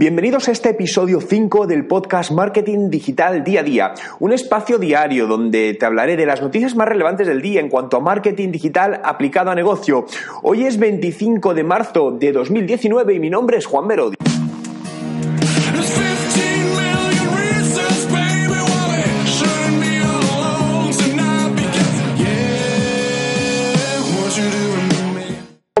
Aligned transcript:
Bienvenidos 0.00 0.46
a 0.46 0.52
este 0.52 0.68
episodio 0.68 1.20
5 1.20 1.66
del 1.66 1.84
podcast 1.84 2.30
Marketing 2.30 2.88
Digital 2.88 3.42
Día 3.42 3.60
a 3.60 3.62
Día, 3.64 3.94
un 4.20 4.32
espacio 4.32 4.78
diario 4.78 5.26
donde 5.26 5.74
te 5.74 5.84
hablaré 5.84 6.16
de 6.16 6.24
las 6.24 6.40
noticias 6.40 6.76
más 6.76 6.86
relevantes 6.86 7.26
del 7.26 7.42
día 7.42 7.58
en 7.58 7.68
cuanto 7.68 7.96
a 7.96 8.00
marketing 8.00 8.52
digital 8.52 9.00
aplicado 9.02 9.50
a 9.50 9.56
negocio. 9.56 10.06
Hoy 10.42 10.66
es 10.66 10.78
25 10.78 11.52
de 11.52 11.64
marzo 11.64 12.12
de 12.12 12.30
2019 12.30 13.14
y 13.14 13.18
mi 13.18 13.28
nombre 13.28 13.56
es 13.58 13.66
Juan 13.66 13.88
Merodi. 13.88 14.14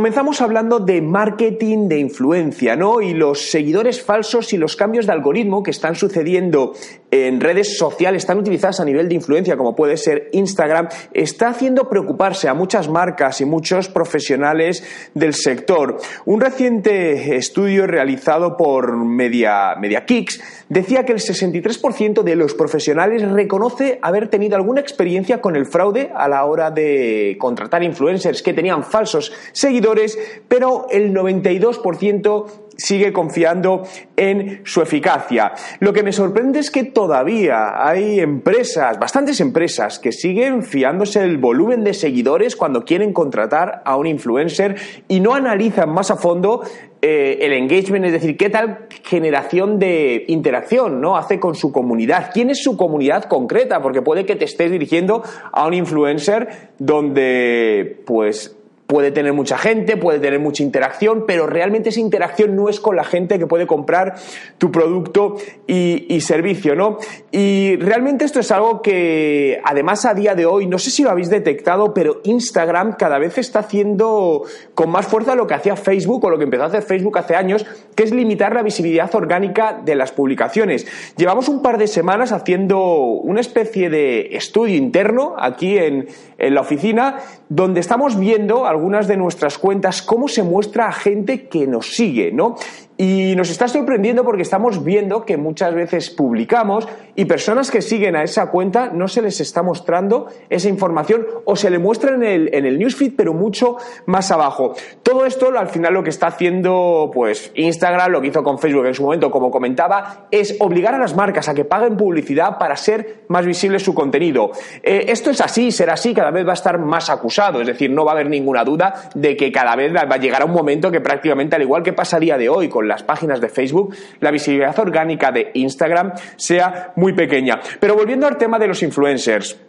Comenzamos 0.08 0.40
hablando 0.40 0.80
de 0.80 1.02
marketing 1.02 1.86
de 1.86 1.98
influencia, 1.98 2.76
¿no? 2.76 3.02
Y 3.02 3.12
los 3.12 3.50
seguidores 3.50 4.00
falsos 4.02 4.54
y 4.54 4.56
los 4.56 4.74
cambios 4.74 5.04
de 5.04 5.12
algoritmo 5.12 5.62
que 5.62 5.70
están 5.70 5.96
sucediendo 5.96 6.72
en 7.10 7.40
redes 7.40 7.78
sociales 7.78 8.26
tan 8.26 8.38
utilizadas 8.38 8.80
a 8.80 8.84
nivel 8.84 9.08
de 9.08 9.14
influencia 9.14 9.56
como 9.56 9.74
puede 9.74 9.96
ser 9.96 10.28
Instagram, 10.32 10.88
está 11.12 11.48
haciendo 11.48 11.88
preocuparse 11.88 12.48
a 12.48 12.54
muchas 12.54 12.88
marcas 12.88 13.40
y 13.40 13.44
muchos 13.44 13.88
profesionales 13.88 14.84
del 15.14 15.34
sector. 15.34 15.98
Un 16.24 16.40
reciente 16.40 17.36
estudio 17.36 17.86
realizado 17.86 18.56
por 18.56 18.96
Media, 18.96 19.74
Media 19.80 20.04
Kicks 20.04 20.40
decía 20.68 21.04
que 21.04 21.12
el 21.12 21.18
63% 21.18 22.22
de 22.22 22.36
los 22.36 22.54
profesionales 22.54 23.28
reconoce 23.30 23.98
haber 24.02 24.28
tenido 24.28 24.56
alguna 24.56 24.80
experiencia 24.80 25.40
con 25.40 25.56
el 25.56 25.66
fraude 25.66 26.10
a 26.14 26.28
la 26.28 26.44
hora 26.44 26.70
de 26.70 27.36
contratar 27.38 27.82
influencers 27.82 28.42
que 28.42 28.52
tenían 28.52 28.84
falsos 28.84 29.32
seguidores 29.52 30.18
pero 30.48 30.86
el 30.90 31.14
92% 31.14 32.67
sigue 32.78 33.12
confiando 33.12 33.82
en 34.16 34.62
su 34.64 34.80
eficacia. 34.80 35.52
Lo 35.80 35.92
que 35.92 36.04
me 36.04 36.12
sorprende 36.12 36.60
es 36.60 36.70
que 36.70 36.84
todavía 36.84 37.84
hay 37.86 38.20
empresas, 38.20 38.98
bastantes 38.98 39.40
empresas, 39.40 39.98
que 39.98 40.12
siguen 40.12 40.62
fiándose 40.62 41.22
el 41.24 41.38
volumen 41.38 41.82
de 41.82 41.92
seguidores 41.92 42.54
cuando 42.54 42.84
quieren 42.84 43.12
contratar 43.12 43.82
a 43.84 43.96
un 43.96 44.06
influencer 44.06 44.76
y 45.08 45.18
no 45.18 45.34
analizan 45.34 45.90
más 45.90 46.12
a 46.12 46.16
fondo 46.16 46.62
eh, 47.02 47.38
el 47.42 47.52
engagement, 47.52 48.04
es 48.04 48.12
decir, 48.12 48.36
qué 48.36 48.48
tal 48.48 48.86
generación 49.04 49.78
de 49.78 50.24
interacción 50.28 51.00
¿no? 51.00 51.16
hace 51.16 51.38
con 51.40 51.54
su 51.54 51.72
comunidad, 51.72 52.30
quién 52.32 52.50
es 52.50 52.62
su 52.62 52.76
comunidad 52.76 53.24
concreta, 53.24 53.82
porque 53.82 54.02
puede 54.02 54.24
que 54.24 54.36
te 54.36 54.44
estés 54.44 54.70
dirigiendo 54.70 55.22
a 55.52 55.66
un 55.66 55.74
influencer 55.74 56.70
donde 56.78 58.02
pues 58.04 58.57
puede 58.88 59.12
tener 59.12 59.34
mucha 59.34 59.58
gente, 59.58 59.98
puede 59.98 60.18
tener 60.18 60.40
mucha 60.40 60.62
interacción, 60.62 61.24
pero 61.26 61.46
realmente 61.46 61.90
esa 61.90 62.00
interacción 62.00 62.56
no 62.56 62.70
es 62.70 62.80
con 62.80 62.96
la 62.96 63.04
gente 63.04 63.38
que 63.38 63.46
puede 63.46 63.66
comprar 63.66 64.14
tu 64.56 64.72
producto 64.72 65.36
y, 65.66 66.20
servicio, 66.22 66.74
¿no? 66.74 66.96
Y 67.30 67.76
realmente 67.76 68.24
esto 68.24 68.40
es 68.40 68.50
algo 68.50 68.80
que, 68.80 69.60
además, 69.62 70.06
a 70.06 70.14
día 70.14 70.34
de 70.34 70.46
hoy, 70.46 70.66
no 70.66 70.78
sé 70.78 70.90
si 70.90 71.02
lo 71.02 71.10
habéis 71.10 71.28
detectado, 71.28 71.92
pero 71.92 72.20
Instagram 72.24 72.94
cada 72.98 73.18
vez 73.18 73.36
está 73.36 73.60
haciendo 73.60 74.44
con 74.74 74.90
más 74.90 75.06
fuerza 75.06 75.34
lo 75.34 75.46
que 75.46 75.54
hacía 75.54 75.76
Facebook 75.76 76.24
o 76.24 76.30
lo 76.30 76.38
que 76.38 76.44
empezó 76.44 76.62
a 76.64 76.66
hacer 76.66 76.82
Facebook 76.82 77.18
hace 77.18 77.36
años, 77.36 77.66
que 77.94 78.04
es 78.04 78.10
limitar 78.10 78.54
la 78.54 78.62
visibilidad 78.62 79.14
orgánica 79.14 79.80
de 79.84 79.96
las 79.96 80.12
publicaciones. 80.12 80.86
Llevamos 81.16 81.48
un 81.48 81.60
par 81.60 81.76
de 81.76 81.88
semanas 81.88 82.32
haciendo 82.32 82.78
una 82.78 83.40
especie 83.40 83.90
de 83.90 84.36
estudio 84.36 84.76
interno 84.76 85.34
aquí 85.38 85.76
en, 85.76 86.08
la 86.38 86.60
oficina, 86.60 87.16
donde 87.48 87.80
estamos 87.80 88.16
viendo 88.16 88.64
algunas 88.78 89.08
de 89.08 89.16
nuestras 89.16 89.58
cuentas 89.58 90.02
cómo 90.02 90.28
se 90.28 90.44
muestra 90.44 90.86
a 90.86 90.92
gente 90.92 91.48
que 91.48 91.66
nos 91.66 91.94
sigue, 91.94 92.30
¿no? 92.30 92.56
Y 93.00 93.36
nos 93.36 93.48
está 93.48 93.68
sorprendiendo 93.68 94.24
porque 94.24 94.42
estamos 94.42 94.82
viendo 94.82 95.24
que 95.24 95.36
muchas 95.36 95.72
veces 95.72 96.10
publicamos 96.10 96.88
y 97.14 97.26
personas 97.26 97.70
que 97.70 97.80
siguen 97.80 98.16
a 98.16 98.24
esa 98.24 98.50
cuenta 98.50 98.90
no 98.92 99.06
se 99.06 99.22
les 99.22 99.40
está 99.40 99.62
mostrando 99.62 100.26
esa 100.50 100.68
información 100.68 101.24
o 101.44 101.54
se 101.54 101.70
le 101.70 101.78
muestra 101.78 102.16
en 102.16 102.24
el, 102.24 102.52
en 102.52 102.66
el 102.66 102.76
newsfeed 102.76 103.12
pero 103.16 103.34
mucho 103.34 103.76
más 104.06 104.32
abajo. 104.32 104.74
Todo 105.04 105.26
esto 105.26 105.56
al 105.56 105.68
final 105.68 105.94
lo 105.94 106.02
que 106.02 106.10
está 106.10 106.26
haciendo 106.26 107.08
pues 107.14 107.52
Instagram, 107.54 108.10
lo 108.10 108.20
que 108.20 108.26
hizo 108.26 108.42
con 108.42 108.58
Facebook 108.58 108.86
en 108.86 108.94
su 108.94 109.04
momento, 109.04 109.30
como 109.30 109.52
comentaba, 109.52 110.26
es 110.32 110.56
obligar 110.58 110.96
a 110.96 110.98
las 110.98 111.14
marcas 111.14 111.48
a 111.48 111.54
que 111.54 111.64
paguen 111.64 111.96
publicidad 111.96 112.58
para 112.58 112.74
ser 112.74 113.26
más 113.28 113.46
visible 113.46 113.78
su 113.78 113.94
contenido. 113.94 114.50
Eh, 114.82 115.04
esto 115.06 115.30
es 115.30 115.40
así, 115.40 115.70
será 115.70 115.92
así, 115.92 116.12
cada 116.12 116.32
vez 116.32 116.44
va 116.44 116.50
a 116.50 116.54
estar 116.54 116.80
más 116.80 117.10
acusado, 117.10 117.60
es 117.60 117.68
decir, 117.68 117.92
no 117.92 118.04
va 118.04 118.10
a 118.10 118.14
haber 118.14 118.28
ninguna 118.28 118.64
duda 118.64 119.08
de 119.14 119.36
que 119.36 119.52
cada 119.52 119.76
vez 119.76 119.94
va 119.94 120.00
a 120.00 120.18
llegar 120.18 120.42
a 120.42 120.46
un 120.46 120.52
momento 120.52 120.90
que 120.90 121.00
prácticamente 121.00 121.54
al 121.54 121.62
igual 121.62 121.84
que 121.84 121.92
pasa 121.92 122.16
a 122.16 122.20
día 122.20 122.36
de 122.36 122.48
hoy 122.48 122.68
con 122.68 122.87
las 122.88 123.02
páginas 123.02 123.40
de 123.40 123.48
Facebook, 123.48 123.94
la 124.20 124.30
visibilidad 124.30 124.78
orgánica 124.78 125.30
de 125.30 125.50
Instagram 125.54 126.12
sea 126.36 126.92
muy 126.96 127.12
pequeña. 127.12 127.60
Pero 127.78 127.94
volviendo 127.94 128.26
al 128.26 128.38
tema 128.38 128.58
de 128.58 128.66
los 128.66 128.82
influencers, 128.82 129.60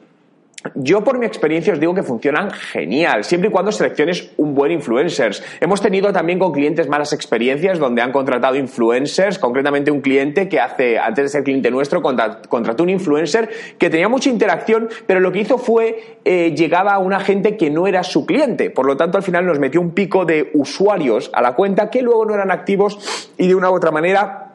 yo 0.75 1.03
por 1.05 1.17
mi 1.17 1.25
experiencia 1.25 1.71
os 1.71 1.79
digo 1.79 1.93
que 1.93 2.03
funcionan 2.03 2.51
genial, 2.51 3.23
siempre 3.23 3.49
y 3.49 3.51
cuando 3.51 3.71
selecciones 3.71 4.31
un 4.35 4.53
buen 4.53 4.71
influencers. 4.73 5.41
Hemos 5.61 5.81
tenido 5.81 6.11
también 6.11 6.37
con 6.37 6.51
clientes 6.51 6.89
malas 6.89 7.13
experiencias 7.13 7.79
donde 7.79 8.01
han 8.01 8.11
contratado 8.11 8.55
influencers, 8.55 9.39
concretamente 9.39 9.89
un 9.89 10.01
cliente 10.01 10.49
que 10.49 10.59
hace, 10.59 10.99
antes 10.99 11.25
de 11.25 11.29
ser 11.29 11.43
cliente 11.43 11.71
nuestro, 11.71 12.01
contrató 12.01 12.83
un 12.83 12.89
influencer 12.89 13.49
que 13.77 13.89
tenía 13.89 14.09
mucha 14.09 14.29
interacción, 14.29 14.89
pero 15.07 15.21
lo 15.21 15.31
que 15.31 15.39
hizo 15.39 15.57
fue 15.57 16.17
eh, 16.25 16.53
llegaba 16.53 16.93
a 16.93 16.99
una 16.99 17.21
gente 17.21 17.55
que 17.55 17.69
no 17.69 17.87
era 17.87 18.03
su 18.03 18.25
cliente. 18.25 18.69
Por 18.69 18.85
lo 18.85 18.97
tanto, 18.97 19.17
al 19.17 19.23
final 19.23 19.45
nos 19.45 19.59
metió 19.59 19.79
un 19.79 19.91
pico 19.91 20.25
de 20.25 20.51
usuarios 20.53 21.31
a 21.33 21.41
la 21.41 21.55
cuenta 21.55 21.89
que 21.89 22.01
luego 22.01 22.25
no 22.25 22.33
eran 22.33 22.51
activos 22.51 23.31
y 23.37 23.47
de 23.47 23.55
una 23.55 23.71
u 23.71 23.75
otra 23.75 23.91
manera 23.91 24.48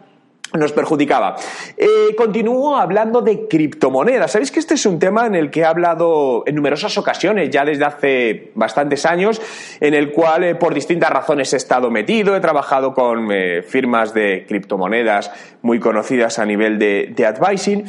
nos 0.58 0.72
perjudicaba. 0.72 1.36
Eh, 1.76 2.14
continúo 2.16 2.76
hablando 2.76 3.20
de 3.20 3.46
criptomonedas. 3.48 4.32
Sabéis 4.32 4.50
que 4.50 4.60
este 4.60 4.74
es 4.74 4.86
un 4.86 4.98
tema 4.98 5.26
en 5.26 5.34
el 5.34 5.50
que 5.50 5.60
he 5.60 5.64
hablado 5.64 6.44
en 6.46 6.54
numerosas 6.54 6.96
ocasiones, 6.96 7.50
ya 7.50 7.64
desde 7.64 7.84
hace 7.84 8.52
bastantes 8.54 9.04
años, 9.06 9.40
en 9.80 9.94
el 9.94 10.12
cual 10.12 10.44
eh, 10.44 10.54
por 10.54 10.74
distintas 10.74 11.10
razones 11.10 11.52
he 11.52 11.56
estado 11.56 11.90
metido, 11.90 12.36
he 12.36 12.40
trabajado 12.40 12.94
con 12.94 13.30
eh, 13.32 13.62
firmas 13.62 14.14
de 14.14 14.44
criptomonedas 14.46 15.30
muy 15.62 15.80
conocidas 15.80 16.38
a 16.38 16.44
nivel 16.44 16.78
de, 16.78 17.12
de 17.14 17.26
advising 17.26 17.84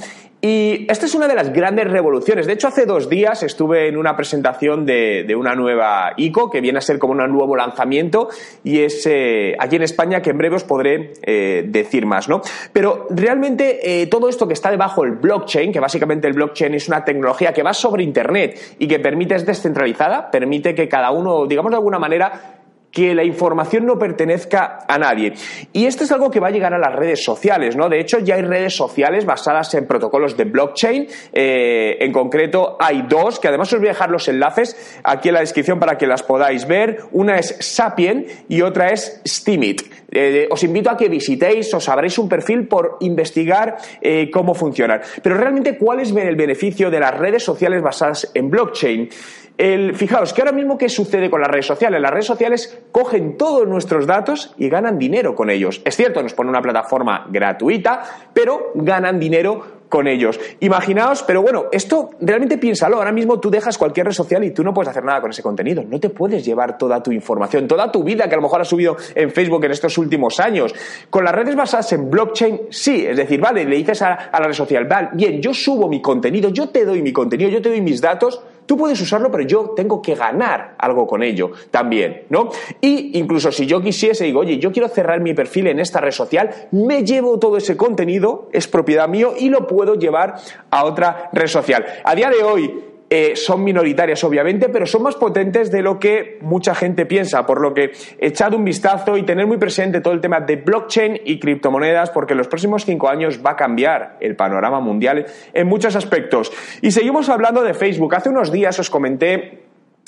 y 0.48 0.86
esta 0.88 1.08
es 1.08 1.16
una 1.16 1.28
de 1.28 1.34
las 1.34 1.52
grandes 1.52 1.90
revoluciones. 1.90 2.46
De 2.46 2.54
hecho, 2.54 2.68
hace 2.68 2.86
dos 2.86 3.10
días 3.10 3.42
estuve 3.42 3.88
en 3.88 3.98
una 3.98 4.16
presentación 4.16 4.86
de, 4.86 5.36
una 5.36 5.56
nueva 5.56 6.14
ICO 6.18 6.52
que 6.52 6.62
viene 6.62 6.78
a 6.78 6.82
ser 6.82 7.00
como 7.00 7.14
un 7.14 7.32
nuevo 7.32 7.56
lanzamiento 7.56 8.30
y 8.64 8.82
es 8.82 9.08
eh, 9.08 9.56
aquí 9.58 9.78
en 9.78 9.82
España 9.82 10.22
que 10.22 10.30
en 10.30 10.38
breve 10.38 10.58
os 10.58 10.64
podré 10.64 11.14
eh, 11.24 11.66
decir 11.68 12.06
más, 12.06 12.30
¿no? 12.30 12.42
Pero 12.72 13.08
realmente 13.10 14.04
eh, 14.04 14.06
todo 14.06 14.30
esto 14.30 14.48
que 14.48 14.54
está 14.54 14.70
debajo 14.70 15.02
del 15.02 15.14
blockchain, 15.14 15.74
que 15.74 15.80
básicamente 15.80 16.28
el 16.28 16.34
blockchain 16.34 16.76
es 16.76 16.88
una 16.90 17.04
tecnología 17.04 17.52
que 17.52 17.64
va 17.64 17.74
sobre 17.74 18.04
Internet 18.04 18.76
y 18.78 18.88
que 18.88 19.00
permite, 19.00 19.34
es 19.34 19.48
descentralizada, 19.48 20.30
permite 20.30 20.76
que 20.76 20.88
cada 20.88 21.10
uno, 21.10 21.48
digamos 21.48 21.72
de 21.72 21.78
alguna 21.78 21.98
manera, 21.98 22.55
que 22.96 23.14
la 23.14 23.26
información 23.26 23.86
no 23.86 24.00
pertenezca 24.00 24.80
a 24.88 24.98
nadie. 24.98 25.34
Y 25.74 25.86
esto 25.86 26.06
es 26.06 26.12
algo 26.14 26.32
que 26.32 26.40
va 26.40 26.48
a 26.48 26.52
llegar 26.52 26.74
a 26.74 26.80
las 26.80 26.96
redes 26.96 27.22
sociales, 27.26 27.76
¿no? 27.76 27.90
De 27.90 28.00
hecho, 28.00 28.20
ya 28.20 28.36
hay 28.36 28.42
redes 28.42 28.74
sociales 28.74 29.26
basadas 29.26 29.74
en 29.74 29.86
protocolos 29.86 30.38
de 30.38 30.46
blockchain. 30.46 31.06
Eh, 31.34 31.98
en 32.00 32.14
concreto, 32.14 32.78
hay 32.80 33.02
dos, 33.02 33.42
que 33.42 33.50
además 33.50 33.74
os 33.74 33.80
voy 33.80 33.90
a 33.90 33.92
dejar 33.92 34.12
los 34.12 34.30
enlaces 34.30 34.98
aquí 35.04 35.28
en 35.28 35.34
la 35.34 35.42
descripción 35.42 35.78
para 35.78 35.98
que 35.98 36.08
las 36.08 36.24
podáis 36.24 36.66
ver. 36.66 37.00
Una 37.12 37.38
es 37.38 37.58
Sapien 37.60 38.28
y 38.48 38.62
otra 38.62 38.88
es 38.88 39.22
Steemit. 39.28 39.82
Eh, 40.10 40.48
os 40.50 40.64
invito 40.64 40.90
a 40.90 40.96
que 40.96 41.10
visitéis, 41.10 41.74
os 41.74 41.90
abréis 41.90 42.18
un 42.18 42.30
perfil 42.30 42.66
por 42.66 42.96
investigar 43.02 43.76
eh, 44.00 44.32
cómo 44.32 44.54
funcionan. 44.54 45.02
Pero 45.22 45.36
realmente, 45.36 45.78
¿cuál 45.78 46.00
es 46.00 46.16
el 46.16 46.38
beneficio 46.38 46.90
de 46.90 47.02
las 47.02 47.14
redes 47.14 47.44
sociales 47.44 47.82
basadas 47.82 48.32
en 48.34 48.50
blockchain? 48.50 49.10
El, 49.58 49.96
fijaos 49.96 50.34
que 50.34 50.42
ahora 50.42 50.52
mismo 50.52 50.78
qué 50.78 50.90
sucede 50.90 51.30
con 51.30 51.40
las 51.40 51.50
redes 51.50 51.66
sociales. 51.66 52.02
Las 52.02 52.12
redes 52.12 52.26
sociales 52.26 52.80
cogen 52.92 53.38
todos 53.38 53.68
nuestros 53.68 54.06
datos 54.06 54.54
y 54.58 54.68
ganan 54.70 54.98
dinero 54.98 55.34
con 55.34 55.50
ellos. 55.50 55.82
Es 55.86 55.96
cierto, 55.96 56.22
nos 56.22 56.34
ponen 56.34 56.50
una 56.50 56.62
plataforma 56.62 57.26
gratuita, 57.30 58.04
pero 58.34 58.72
ganan 58.76 59.20
dinero 59.20 59.76
con 59.88 60.08
ellos. 60.08 60.40
Imaginaos, 60.60 61.24
pero 61.24 61.42
bueno, 61.42 61.66
esto 61.72 62.10
realmente 62.20 62.58
piénsalo. 62.58 62.98
Ahora 62.98 63.14
mismo 63.14 63.40
tú 63.40 63.50
dejas 63.50 63.78
cualquier 63.78 64.08
red 64.08 64.14
social 64.14 64.44
y 64.44 64.52
tú 64.52 64.64
no 64.64 64.74
puedes 64.74 64.90
hacer 64.90 65.06
nada 65.06 65.22
con 65.22 65.30
ese 65.30 65.42
contenido. 65.42 65.84
No 65.84 66.02
te 66.02 66.10
puedes 66.10 66.44
llevar 66.44 66.78
toda 66.78 67.02
tu 67.02 67.14
información, 67.14 67.66
toda 67.66 67.90
tu 67.92 68.04
vida 68.04 68.28
que 68.28 68.34
a 68.34 68.38
lo 68.38 68.42
mejor 68.42 68.60
has 68.60 68.68
subido 68.68 68.98
en 69.14 69.32
Facebook 69.32 69.64
en 69.64 69.72
estos 69.72 69.98
últimos 69.98 70.40
años. 70.42 70.76
Con 71.10 71.24
las 71.24 71.34
redes 71.34 71.56
basadas 71.56 71.94
en 71.94 72.10
blockchain, 72.10 72.62
sí. 72.70 73.06
Es 73.06 73.16
decir, 73.16 73.40
vale, 73.40 73.64
le 73.64 73.78
dices 73.78 74.02
a, 74.02 74.14
a 74.14 74.40
la 74.42 74.48
red 74.48 74.54
social, 74.54 74.86
vale, 74.86 75.10
bien, 75.14 75.42
yo 75.42 75.54
subo 75.54 75.88
mi 75.88 76.02
contenido, 76.02 76.50
yo 76.50 76.68
te 76.70 76.84
doy 76.84 77.02
mi 77.02 77.14
contenido, 77.14 77.50
yo 77.50 77.62
te 77.62 77.70
doy 77.70 77.80
mis 77.80 78.02
datos 78.02 78.42
Tú 78.66 78.78
puedes 78.78 79.00
usarlo, 79.02 79.32
pero 79.32 79.44
yo 79.44 79.74
tengo 79.76 80.02
que 80.02 80.16
ganar 80.16 80.76
algo 80.78 81.06
con 81.06 81.22
ello 81.24 81.52
también, 81.72 82.24
¿no? 82.30 82.50
Y 82.82 83.18
incluso 83.18 83.52
si 83.52 83.66
yo 83.66 83.82
quisiese, 83.82 84.26
digo, 84.26 84.40
oye, 84.40 84.58
yo 84.58 84.72
quiero 84.72 84.88
cerrar 84.88 85.20
mi 85.22 85.34
perfil 85.34 85.68
en 85.68 85.80
esta 85.80 86.02
red 86.02 86.12
social, 86.12 86.50
me 86.72 87.04
llevo 87.04 87.40
todo 87.40 87.58
ese 87.58 87.78
contenido, 87.78 88.50
es 88.52 88.68
propiedad 88.68 89.08
mío 89.08 89.34
y 89.38 89.50
lo 89.50 89.68
puedo 89.68 89.96
llevar 89.96 90.36
a 90.72 90.86
otra 90.86 91.30
red 91.32 91.48
social. 91.48 91.86
A 92.04 92.16
día 92.16 92.30
de 92.30 92.44
hoy, 92.44 92.85
eh, 93.10 93.36
son 93.36 93.64
minoritarias 93.64 94.24
obviamente, 94.24 94.70
pero 94.70 94.86
son 94.86 95.04
más 95.04 95.16
potentes 95.16 95.72
de 95.72 95.82
lo 95.82 96.00
que 96.00 96.40
mucha 96.42 96.74
gente 96.74 97.06
piensa, 97.06 97.46
por 97.46 97.62
lo 97.62 97.74
que 97.74 97.92
echad 98.18 98.54
un 98.54 98.66
vistazo 98.66 99.18
y 99.18 99.24
tener 99.24 99.46
muy 99.46 99.58
presente 99.58 100.02
todo 100.02 100.14
el 100.14 100.22
tema 100.22 100.40
de 100.40 100.56
blockchain 100.56 101.22
y 101.24 101.40
criptomonedas, 101.40 102.10
porque 102.10 102.34
en 102.34 102.40
los 102.40 102.48
próximos 102.48 102.86
cinco 102.86 103.10
años 103.10 103.42
va 103.46 103.52
a 103.52 103.56
cambiar 103.56 104.18
el 104.22 104.36
panorama 104.36 104.80
mundial 104.80 105.26
en 105.54 105.68
muchos 105.68 105.96
aspectos. 105.96 106.52
Y 106.82 106.92
seguimos 106.92 107.30
hablando 107.30 107.62
de 107.64 107.74
Facebook. 107.74 108.16
Hace 108.16 108.30
unos 108.30 108.52
días 108.52 108.80
os 108.80 108.90
comenté 108.90 109.65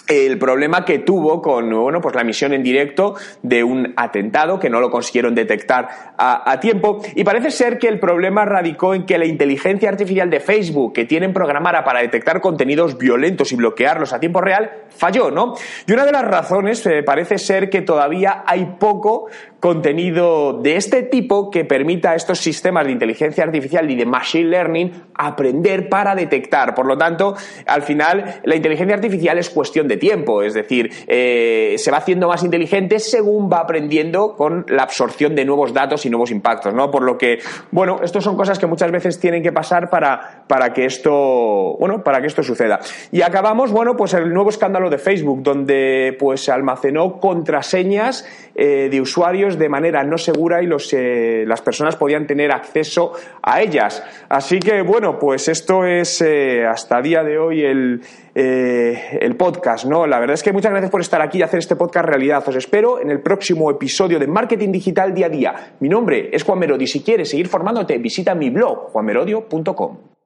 el 0.07 0.37
problema 0.37 0.85
que 0.85 0.99
tuvo 0.99 1.41
con 1.41 1.69
bueno, 1.69 2.01
pues 2.01 2.15
la 2.15 2.21
emisión 2.21 2.53
en 2.53 2.63
directo 2.63 3.15
de 3.41 3.63
un 3.63 3.93
atentado 3.97 4.59
que 4.59 4.69
no 4.69 4.79
lo 4.79 4.89
consiguieron 4.89 5.35
detectar 5.35 6.15
a, 6.17 6.59
tiempo 6.59 7.01
y 7.13 7.23
parece 7.23 7.51
ser 7.51 7.77
que 7.77 7.87
el 7.87 7.99
problema 7.99 8.45
radicó 8.45 8.95
en 8.95 9.05
que 9.05 9.17
la 9.17 9.25
inteligencia 9.25 9.89
artificial 9.89 10.29
de 10.29 10.39
Facebook 10.39 10.93
que 10.93 11.05
tienen 11.05 11.33
programada 11.33 11.83
para 11.83 12.01
detectar 12.01 12.41
contenidos 12.41 12.97
violentos 12.97 13.51
y 13.51 13.55
bloquearlos 13.55 14.13
a 14.13 14.19
tiempo 14.19 14.41
real 14.41 14.71
falló, 14.89 15.29
¿no? 15.29 15.53
Y 15.85 15.91
una 15.91 16.05
de 16.05 16.11
las 16.11 16.23
razones 16.23 16.85
eh, 16.85 17.03
parece 17.03 17.37
ser 17.37 17.69
que 17.69 17.81
todavía 17.81 18.43
hay 18.45 18.75
poco 18.79 19.27
contenido 19.59 20.53
de 20.53 20.75
este 20.75 21.03
tipo 21.03 21.49
que 21.49 21.65
permita 21.65 22.11
a 22.11 22.15
estos 22.15 22.39
sistemas 22.39 22.85
de 22.85 22.91
inteligencia 22.91 23.43
artificial 23.43 23.89
y 23.89 23.95
de 23.95 24.05
machine 24.05 24.49
learning 24.49 24.91
aprender 25.15 25.89
para 25.89 26.15
detectar. 26.15 26.75
Por 26.75 26.85
lo 26.85 26.97
tanto, 26.97 27.35
al 27.65 27.81
final, 27.81 28.41
la 28.43 28.55
inteligencia 28.55 28.95
artificial 28.95 29.37
es 29.37 29.49
cuestión 29.49 29.87
de 29.87 29.97
tiempo, 29.97 30.43
es 30.43 30.53
decir, 30.53 30.91
eh, 31.07 31.75
se 31.77 31.91
va 31.91 31.97
haciendo 31.97 32.27
más 32.27 32.43
inteligente 32.43 32.99
según 32.99 33.49
va 33.51 33.59
aprendiendo 33.59 34.35
con 34.35 34.65
la 34.67 34.83
absorción 34.83 35.35
de 35.35 35.45
nuevos 35.45 35.73
datos 35.73 36.05
y 36.05 36.09
nuevos 36.09 36.31
impactos, 36.31 36.73
¿no? 36.73 36.91
Por 36.91 37.03
lo 37.03 37.17
que, 37.17 37.39
bueno, 37.71 37.99
estas 38.03 38.23
son 38.23 38.37
cosas 38.37 38.59
que 38.59 38.67
muchas 38.67 38.91
veces 38.91 39.19
tienen 39.19 39.41
que 39.41 39.51
pasar 39.51 39.89
para, 39.89 40.43
para 40.47 40.71
que 40.73 40.85
esto, 40.85 41.75
bueno, 41.79 42.03
para 42.03 42.21
que 42.21 42.27
esto 42.27 42.43
suceda. 42.43 42.79
Y 43.11 43.21
acabamos, 43.21 43.71
bueno, 43.71 43.95
pues 43.97 44.13
el 44.13 44.31
nuevo 44.33 44.49
escándalo 44.49 44.89
de 44.89 44.97
Facebook, 44.99 45.41
donde 45.41 46.15
pues 46.19 46.43
se 46.43 46.51
almacenó 46.51 47.19
contraseñas 47.19 48.27
eh, 48.55 48.89
de 48.89 49.01
usuarios 49.01 49.46
de 49.55 49.69
manera 49.69 50.03
no 50.03 50.17
segura 50.17 50.61
y 50.61 50.69
eh, 50.91 51.43
las 51.47 51.61
personas 51.61 51.95
podían 51.95 52.27
tener 52.27 52.51
acceso 52.51 53.13
a 53.41 53.61
ellas. 53.61 54.03
Así 54.29 54.59
que, 54.59 54.81
bueno, 54.81 55.17
pues 55.17 55.47
esto 55.47 55.85
es 55.85 56.21
eh, 56.21 56.65
hasta 56.65 57.01
día 57.01 57.23
de 57.23 57.37
hoy 57.37 57.63
el, 57.63 58.01
el 58.35 59.35
podcast, 59.35 59.85
¿no? 59.85 60.05
La 60.05 60.19
verdad 60.19 60.33
es 60.33 60.43
que 60.43 60.51
muchas 60.51 60.71
gracias 60.71 60.91
por 60.91 61.01
estar 61.01 61.21
aquí 61.21 61.39
y 61.39 61.43
hacer 61.43 61.59
este 61.59 61.75
podcast 61.75 62.07
realidad. 62.07 62.43
Os 62.47 62.55
espero 62.55 62.99
en 62.99 63.09
el 63.09 63.21
próximo 63.21 63.71
episodio 63.71 64.19
de 64.19 64.27
Marketing 64.27 64.71
Digital 64.71 65.13
Día 65.13 65.27
a 65.27 65.29
Día. 65.29 65.55
Mi 65.79 65.89
nombre 65.89 66.29
es 66.31 66.43
Juan 66.43 66.59
Merodi. 66.59 66.87
Si 66.87 67.01
quieres 67.01 67.29
seguir 67.29 67.47
formándote, 67.47 67.97
visita 67.97 68.35
mi 68.35 68.49
blog, 68.49 68.91
juanmerodio.com. 68.91 70.16